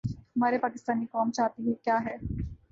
[0.35, 2.15] ہماری پاکستانی قوم چاہتی کیا ہے؟